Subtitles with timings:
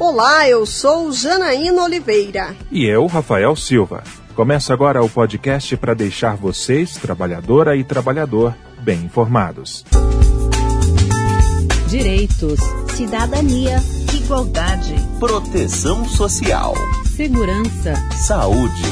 [0.00, 2.54] Olá, eu sou Janaína Oliveira.
[2.70, 4.04] E eu, Rafael Silva.
[4.32, 9.84] Começa agora o podcast para deixar vocês, trabalhadora e trabalhador, bem informados.
[11.88, 12.60] Direitos,
[12.94, 13.82] cidadania,
[14.14, 16.74] igualdade, proteção social,
[17.16, 17.94] segurança,
[18.24, 18.82] saúde.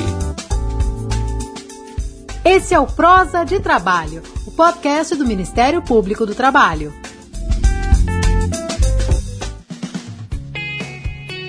[2.44, 6.92] Esse é o Prosa de Trabalho, o podcast do Ministério Público do Trabalho.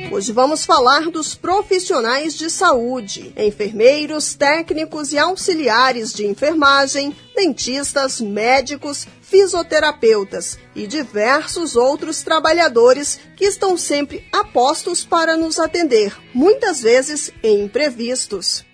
[0.10, 9.06] Hoje vamos falar dos profissionais de saúde, enfermeiros, técnicos e auxiliares de enfermagem, dentistas, médicos,
[9.22, 17.32] fisioterapeutas e diversos outros trabalhadores que estão sempre a postos para nos atender, muitas vezes
[17.44, 18.66] em imprevistos.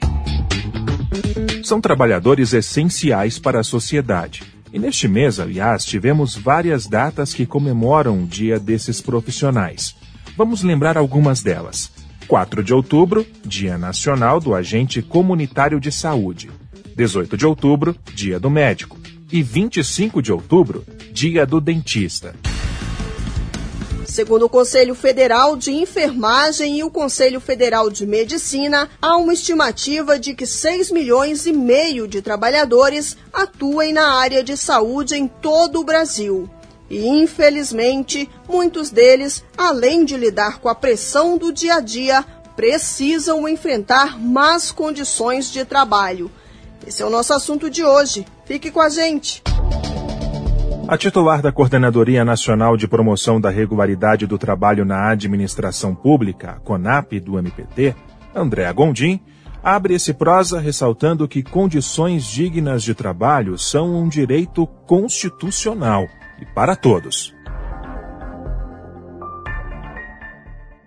[1.63, 4.43] São trabalhadores essenciais para a sociedade.
[4.71, 9.95] E neste mês, aliás, tivemos várias datas que comemoram o dia desses profissionais.
[10.35, 11.91] Vamos lembrar algumas delas.
[12.27, 16.49] 4 de outubro, Dia Nacional do Agente Comunitário de Saúde.
[16.95, 18.97] 18 de outubro, Dia do Médico.
[19.31, 22.35] E 25 de outubro, Dia do Dentista.
[24.05, 30.19] Segundo o Conselho Federal de Enfermagem e o Conselho Federal de Medicina, há uma estimativa
[30.19, 35.79] de que 6 milhões e meio de trabalhadores atuem na área de saúde em todo
[35.79, 36.47] o Brasil.
[36.93, 42.23] E, infelizmente, muitos deles, além de lidar com a pressão do dia a dia,
[42.55, 46.29] precisam enfrentar más condições de trabalho.
[46.85, 48.27] Esse é o nosso assunto de hoje.
[48.45, 49.41] Fique com a gente.
[50.87, 57.19] A titular da Coordenadoria Nacional de Promoção da Regularidade do Trabalho na Administração Pública, CONAP,
[57.19, 57.95] do MPT,
[58.35, 59.19] Andréa Gondim,
[59.63, 66.07] abre esse prosa ressaltando que condições dignas de trabalho são um direito constitucional
[66.43, 67.33] e para todos.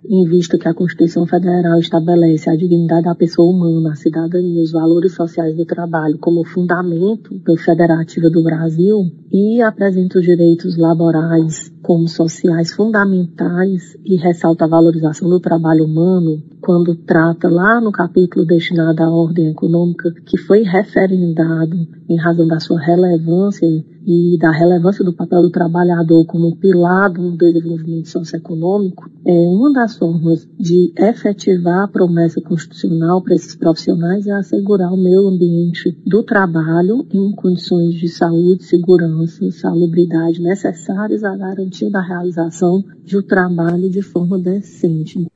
[0.09, 4.71] em vista que a Constituição Federal estabelece a dignidade da pessoa humana, a cidadania os
[4.71, 11.69] valores sociais do trabalho como fundamento da federativa do Brasil e apresenta os direitos laborais
[11.81, 18.45] como sociais fundamentais e ressalta a valorização do trabalho humano, quando trata lá no capítulo
[18.45, 21.77] destinado à ordem econômica, que foi referendado
[22.09, 23.67] em razão da sua relevância
[24.07, 29.97] e da relevância do papel do trabalhador como pilar do desenvolvimento socioeconômico, é uma das
[29.97, 36.23] formas de efetivar a promessa constitucional para esses profissionais é assegurar o meio ambiente do
[36.23, 43.21] trabalho em condições de saúde, segurança e salubridade necessárias à garantia da realização de um
[43.21, 45.27] trabalho de forma decente.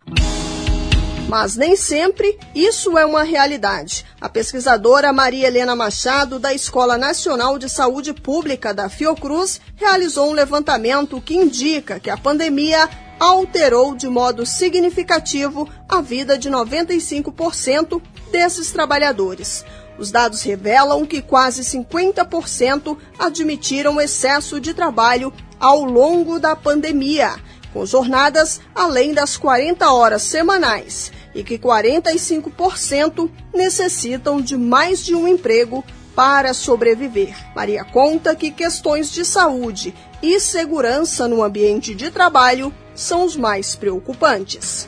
[1.31, 4.05] Mas nem sempre isso é uma realidade.
[4.19, 10.33] A pesquisadora Maria Helena Machado, da Escola Nacional de Saúde Pública da Fiocruz, realizou um
[10.33, 18.69] levantamento que indica que a pandemia alterou de modo significativo a vida de 95% desses
[18.73, 19.63] trabalhadores.
[19.97, 27.35] Os dados revelam que quase 50% admitiram excesso de trabalho ao longo da pandemia,
[27.71, 35.27] com jornadas além das 40 horas semanais e que 45% necessitam de mais de um
[35.27, 35.83] emprego
[36.15, 37.35] para sobreviver.
[37.55, 43.75] Maria conta que questões de saúde e segurança no ambiente de trabalho são os mais
[43.75, 44.87] preocupantes.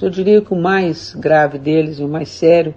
[0.00, 2.74] Eu diria que o mais grave deles, o mais sério,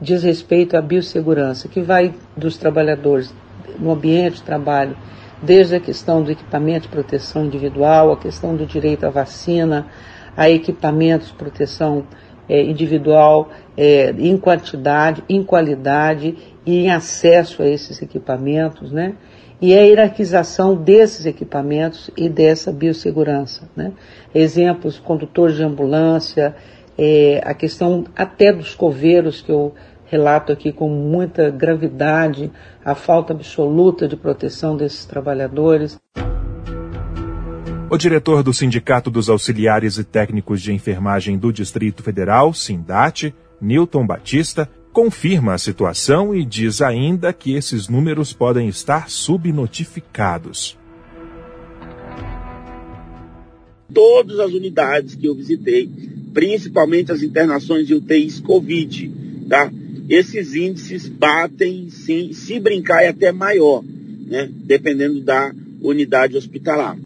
[0.00, 3.34] diz respeito à biossegurança, que vai dos trabalhadores
[3.78, 4.96] no ambiente de trabalho
[5.42, 9.86] desde a questão do equipamento de proteção individual, a questão do direito à vacina,
[10.36, 12.04] a equipamentos de proteção
[12.48, 19.14] é, individual é, em quantidade, em qualidade e em acesso a esses equipamentos, né?
[19.60, 23.92] E a hierarquização desses equipamentos e dessa biossegurança, né?
[24.34, 26.54] Exemplos, condutores de ambulância,
[26.98, 29.74] é, a questão até dos coveiros que eu
[30.12, 32.52] relato aqui com muita gravidade
[32.84, 35.98] a falta absoluta de proteção desses trabalhadores.
[37.88, 44.06] O diretor do Sindicato dos Auxiliares e Técnicos de Enfermagem do Distrito Federal, Sindate, Newton
[44.06, 50.76] Batista, confirma a situação e diz ainda que esses números podem estar subnotificados.
[53.94, 55.88] Todas as unidades que eu visitei,
[56.34, 59.10] principalmente as internações de UTIs Covid,
[59.48, 59.70] tá?
[60.08, 63.82] Esses índices batem, sim, se brincar é até maior,
[64.26, 64.48] né?
[64.52, 66.96] dependendo da unidade hospitalar.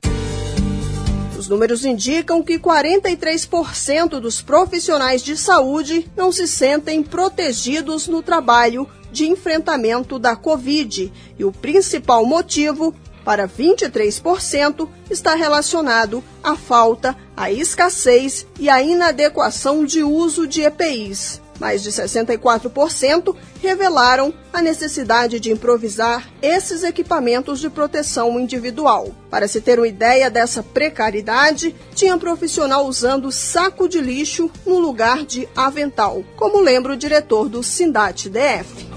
[1.39, 8.89] Os números indicam que 43% dos profissionais de saúde não se sentem protegidos no trabalho
[9.13, 11.13] de enfrentamento da Covid.
[11.39, 12.95] E o principal motivo
[13.25, 21.43] para 23% está relacionado à falta, à escassez e à inadequação de uso de EPIs.
[21.59, 29.15] Mais de 64% revelaram a necessidade de improvisar esses equipamentos de proteção individual.
[29.31, 35.25] Para se ter uma ideia dessa precariedade, tinha profissional usando saco de lixo no lugar
[35.25, 38.96] de avental, como lembra o diretor do Sindat DF.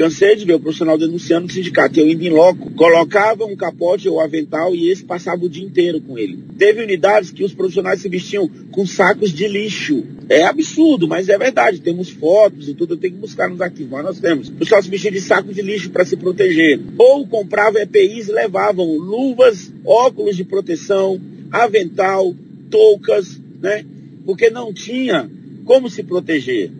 [0.00, 2.00] Cansei de ver o profissional denunciando o sindicato.
[2.00, 6.00] Eu indo em loco, colocava um capote ou avental e esse passava o dia inteiro
[6.00, 6.42] com ele.
[6.56, 10.02] Teve unidades que os profissionais se vestiam com sacos de lixo.
[10.26, 11.82] É absurdo, mas é verdade.
[11.82, 14.48] Temos fotos e tudo, eu tenho que buscar nos arquivos, nós temos.
[14.48, 16.80] O pessoal se vestia de saco de lixo para se proteger.
[16.96, 21.20] Ou comprava EPIs e levavam luvas, óculos de proteção,
[21.52, 22.34] avental,
[22.70, 23.84] toucas, né?
[24.24, 25.30] Porque não tinha
[25.66, 26.70] como se proteger.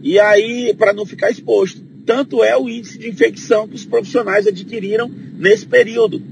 [0.00, 4.46] E aí, para não ficar exposto tanto é o índice de infecção que os profissionais
[4.46, 6.22] adquiriram nesse período.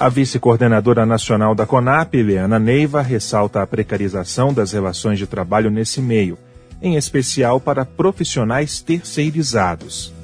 [0.00, 6.00] A vice-coordenadora nacional da CONAP, Leana Neiva, ressalta a precarização das relações de trabalho nesse
[6.00, 6.38] meio,
[6.80, 10.15] em especial para profissionais terceirizados.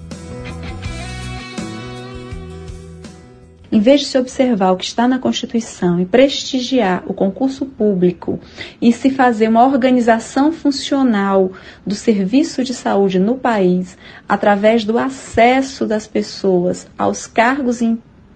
[3.72, 8.38] Em vez de se observar o que está na Constituição e prestigiar o concurso público
[8.82, 11.50] e se fazer uma organização funcional
[11.86, 13.96] do serviço de saúde no país
[14.28, 17.80] através do acesso das pessoas aos cargos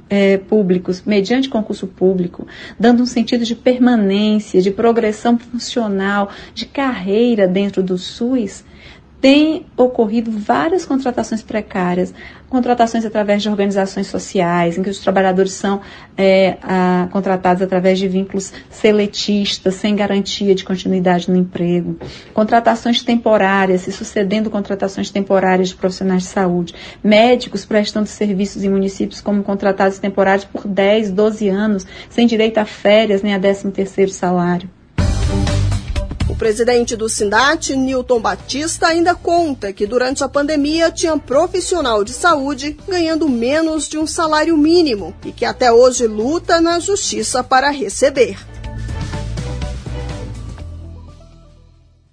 [0.08, 2.46] é, públicos, mediante concurso público,
[2.80, 8.64] dando um sentido de permanência, de progressão funcional, de carreira dentro do SUS,
[9.20, 12.12] tem ocorrido várias contratações precárias,
[12.48, 15.80] contratações através de organizações sociais, em que os trabalhadores são
[16.16, 21.96] é, a, contratados através de vínculos seletistas, sem garantia de continuidade no emprego,
[22.32, 29.20] contratações temporárias, se sucedendo contratações temporárias de profissionais de saúde, médicos prestando serviços em municípios
[29.20, 34.10] como contratados temporários por 10, 12 anos, sem direito a férias nem a 13 terceiro
[34.10, 34.75] salário.
[36.38, 42.76] Presidente do Sindat, Newton Batista, ainda conta que durante a pandemia tinha profissional de saúde
[42.86, 48.36] ganhando menos de um salário mínimo e que até hoje luta na justiça para receber.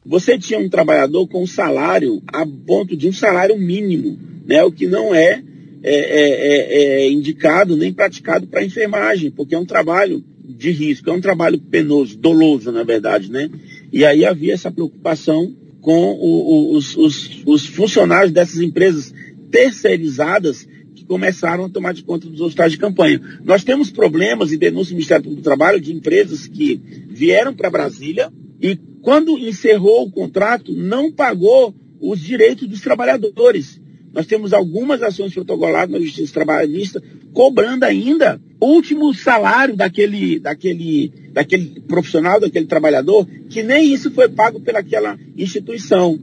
[0.06, 4.64] Você tinha um trabalhador com salário a ponto de um salário mínimo, né?
[4.64, 5.44] o que não é,
[5.84, 11.10] é, é, é, é indicado nem praticado para enfermagem, porque é um trabalho de risco,
[11.10, 13.50] é um trabalho penoso, doloso, na verdade, né?
[13.94, 19.14] E aí havia essa preocupação com o, o, os, os, os, funcionários dessas empresas
[19.52, 23.22] terceirizadas que começaram a tomar de conta dos hospitais de campanha.
[23.44, 27.70] Nós temos problemas e denúncias do Ministério Público do Trabalho de empresas que vieram para
[27.70, 33.80] Brasília e quando encerrou o contrato não pagou os direitos dos trabalhadores.
[34.12, 41.12] Nós temos algumas ações protocoladas na Justiça Trabalhista cobrando ainda o último salário daquele, daquele,
[41.34, 46.18] daquele profissional, daquele trabalhador, que nem isso foi pago pelaquela instituição.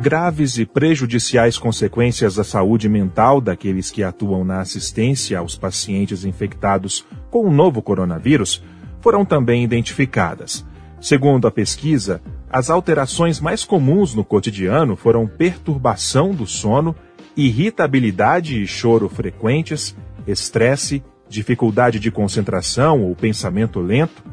[0.00, 7.04] Graves e prejudiciais consequências à saúde mental daqueles que atuam na assistência aos pacientes infectados
[7.30, 8.62] com o novo coronavírus
[9.02, 10.64] foram também identificadas.
[11.02, 16.96] Segundo a pesquisa, as alterações mais comuns no cotidiano foram perturbação do sono,
[17.38, 19.96] irritabilidade e choro frequentes,
[20.26, 24.24] estresse, dificuldade de concentração ou pensamento lento,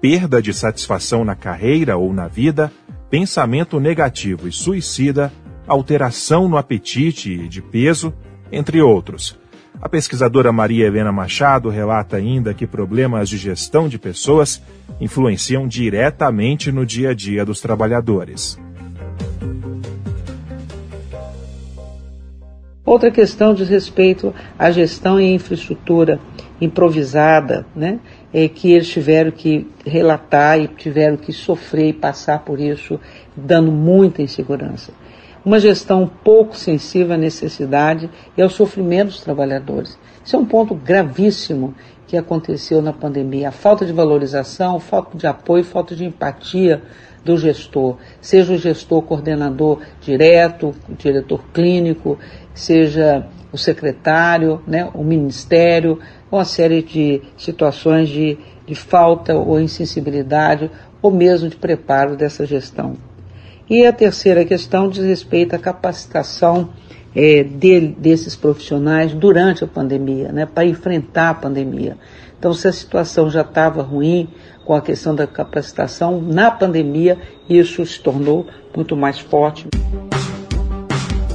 [0.00, 2.72] perda de satisfação na carreira ou na vida,
[3.08, 5.32] pensamento negativo e suicida,
[5.68, 8.12] alteração no apetite e de peso,
[8.50, 9.38] entre outros.
[9.80, 14.60] A pesquisadora Maria Helena Machado relata ainda que problemas de gestão de pessoas
[15.00, 18.58] influenciam diretamente no dia a dia dos trabalhadores.
[22.88, 26.18] Outra questão diz respeito à gestão e infraestrutura
[26.58, 28.00] improvisada, né?
[28.32, 32.98] É que eles tiveram que relatar e tiveram que sofrer e passar por isso,
[33.36, 34.90] dando muita insegurança
[35.44, 39.98] uma gestão pouco sensível à necessidade e ao sofrimento dos trabalhadores.
[40.22, 41.74] Isso é um ponto gravíssimo
[42.08, 43.50] que aconteceu na pandemia.
[43.50, 46.82] A falta de valorização, falta de apoio, falta de empatia
[47.22, 52.18] do gestor, seja o gestor coordenador direto, o diretor clínico,
[52.54, 55.98] seja o secretário, né, o ministério,
[56.32, 60.70] uma série de situações de, de falta ou insensibilidade
[61.02, 62.94] ou mesmo de preparo dessa gestão.
[63.68, 66.70] E a terceira questão diz respeito à capacitação
[67.14, 71.96] é, de, desses profissionais durante a pandemia, né, para enfrentar a pandemia.
[72.38, 74.28] Então, se a situação já estava ruim
[74.64, 79.66] com a questão da capacitação, na pandemia isso se tornou muito mais forte.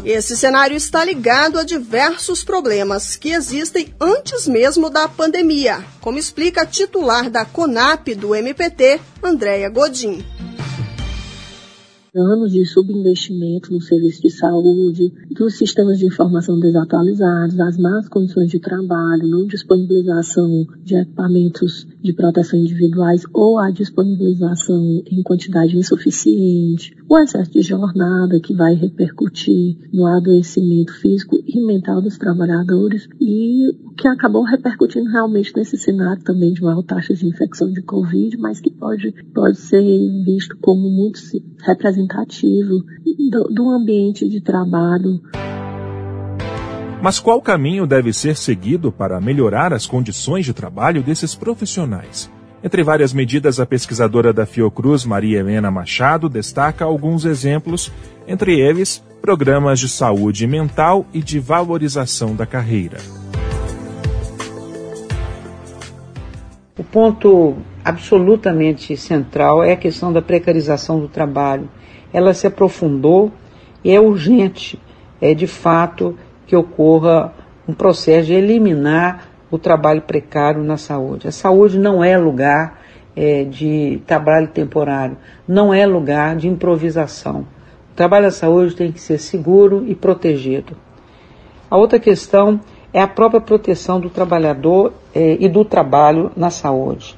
[0.06, 6.64] Esse cenário está ligado a diversos problemas que existem antes mesmo da pandemia, como explica
[6.64, 10.24] a titular da CONAP do MPT, Andréia Godin
[12.16, 18.52] anos de subinvestimento no serviço de saúde, dos sistemas de informação desatualizados, as más condições
[18.52, 26.96] de trabalho, não disponibilização de equipamentos de proteção individuais ou a disponibilização em quantidade insuficiente,
[27.08, 33.70] o excesso de jornada que vai repercutir no adoecimento físico e mental dos trabalhadores e
[33.86, 38.38] o que acabou repercutindo realmente nesse cenário também de maior taxa de infecção de Covid,
[38.38, 39.82] mas que pode, pode ser
[40.26, 41.20] visto como muito
[41.62, 42.84] representativo
[43.30, 45.22] do, do ambiente de trabalho.
[47.04, 52.32] Mas qual caminho deve ser seguido para melhorar as condições de trabalho desses profissionais?
[52.64, 57.92] Entre várias medidas, a pesquisadora da Fiocruz, Maria Helena Machado, destaca alguns exemplos,
[58.26, 63.00] entre eles programas de saúde mental e de valorização da carreira.
[66.80, 71.70] O ponto absolutamente central é a questão da precarização do trabalho.
[72.14, 73.30] Ela se aprofundou
[73.84, 74.80] e é urgente,
[75.20, 76.18] é de fato,
[76.54, 77.34] que ocorra
[77.68, 81.28] um processo de eliminar o trabalho precário na saúde.
[81.28, 82.80] A saúde não é lugar
[83.16, 85.18] é, de trabalho temporário,
[85.48, 87.48] não é lugar de improvisação.
[87.92, 90.78] O trabalho da saúde tem que ser seguro e protegido.
[91.72, 92.60] A outra questão
[92.94, 97.18] é a própria proteção do trabalhador é, e do trabalho na saúde.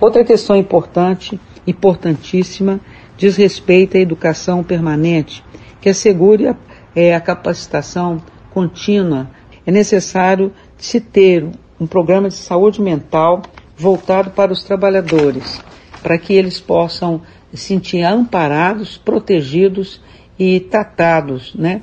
[0.00, 2.78] Outra questão importante, importantíssima,
[3.16, 5.42] diz respeito à educação permanente,
[5.80, 6.56] que assegure a,
[6.94, 8.22] é, a capacitação
[8.56, 9.28] contínua.
[9.66, 11.46] É necessário se ter
[11.78, 13.42] um programa de saúde mental
[13.76, 15.60] voltado para os trabalhadores,
[16.02, 17.20] para que eles possam
[17.52, 20.00] se sentir amparados, protegidos
[20.38, 21.82] e tratados, né?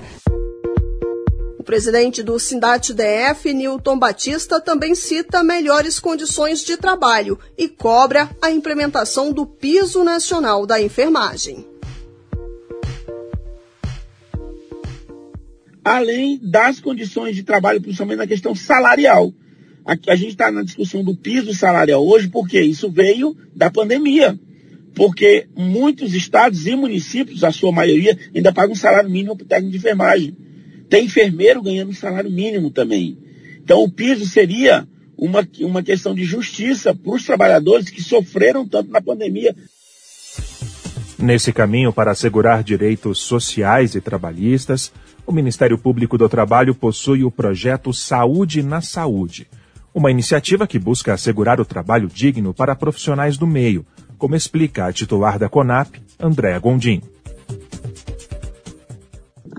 [1.60, 8.50] O presidente do Sindat-DF, Newton Batista, também cita melhores condições de trabalho e cobra a
[8.50, 11.73] implementação do Piso Nacional da Enfermagem.
[15.84, 19.34] Além das condições de trabalho, principalmente na questão salarial.
[19.86, 24.40] Aqui a gente está na discussão do piso salarial hoje, porque isso veio da pandemia.
[24.96, 29.72] Porque muitos estados e municípios, a sua maioria, ainda pagam salário mínimo para o técnico
[29.72, 30.38] de enfermagem.
[30.88, 33.18] Tem enfermeiro ganhando salário mínimo também.
[33.62, 34.88] Então o piso seria
[35.18, 39.56] uma, uma questão de justiça para os trabalhadores que sofreram tanto na pandemia.
[41.18, 44.92] Nesse caminho para assegurar direitos sociais e trabalhistas,
[45.26, 49.48] o Ministério Público do Trabalho possui o projeto Saúde na Saúde,
[49.94, 53.86] uma iniciativa que busca assegurar o trabalho digno para profissionais do meio,
[54.18, 57.02] como explica a titular da CONAP, Andréa Gondim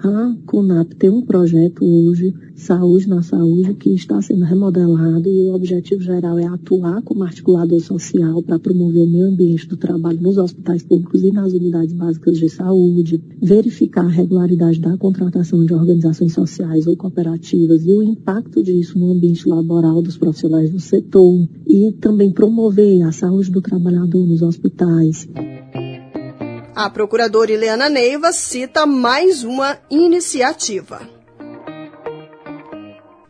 [0.08, 5.54] a CONAP tem um projeto hoje, Saúde na Saúde, que está sendo remodelado e o
[5.54, 10.36] objetivo geral é atuar como articulador social para promover o meio ambiente do trabalho nos
[10.36, 16.32] hospitais públicos e nas unidades básicas de saúde, verificar a regularidade da contratação de organizações
[16.32, 21.92] sociais ou cooperativas e o impacto disso no ambiente laboral dos profissionais do setor e
[21.92, 25.26] também promover a saúde do trabalhador nos hospitais.
[26.76, 31.02] A procuradora Helena Neiva cita mais uma iniciativa.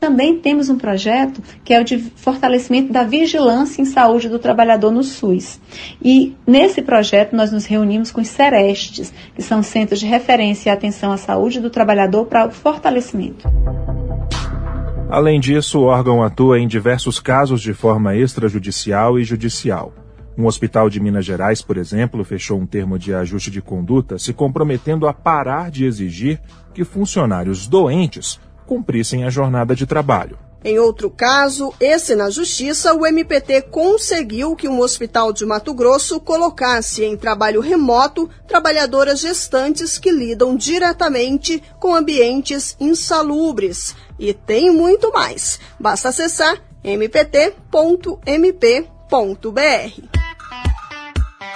[0.01, 4.91] Também temos um projeto que é o de fortalecimento da vigilância em saúde do trabalhador
[4.91, 5.61] no SUS.
[6.03, 10.73] E nesse projeto nós nos reunimos com os SERESTES, que são centros de referência e
[10.73, 13.47] atenção à saúde do trabalhador para o fortalecimento.
[15.11, 19.93] Além disso, o órgão atua em diversos casos de forma extrajudicial e judicial.
[20.37, 24.33] Um hospital de Minas Gerais, por exemplo, fechou um termo de ajuste de conduta se
[24.33, 26.41] comprometendo a parar de exigir
[26.73, 30.39] que funcionários doentes cumprissem a jornada de trabalho.
[30.65, 36.19] Em outro caso, esse na Justiça, o MPT conseguiu que um hospital de Mato Grosso
[36.19, 43.95] colocasse em trabalho remoto trabalhadoras gestantes que lidam diretamente com ambientes insalubres.
[44.19, 45.61] E tem muito mais.
[45.79, 47.45] Basta acessar mpt.mp.br.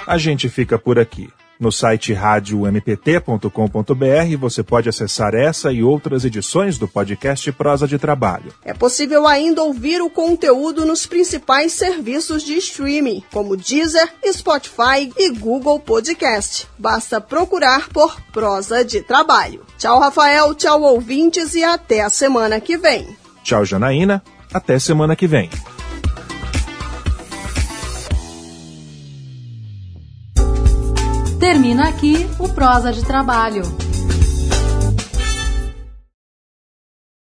[0.08, 1.28] A gente fica por aqui.
[1.60, 8.50] No site radiompt.com.br você pode acessar essa e outras edições do podcast Prosa de Trabalho.
[8.64, 15.30] É possível ainda ouvir o conteúdo nos principais serviços de streaming, como Deezer, Spotify e
[15.34, 16.66] Google Podcast.
[16.78, 19.60] Basta procurar por Prosa de Trabalho.
[19.76, 23.14] Tchau, Rafael, tchau, ouvintes, e até a semana que vem.
[23.44, 24.22] Tchau, Janaína.
[24.54, 25.50] Até semana que vem.
[31.48, 33.87] Termina aqui o Prosa de Trabalho.